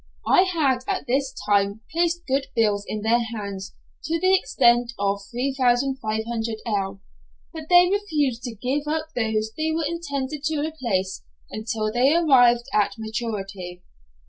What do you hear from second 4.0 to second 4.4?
to the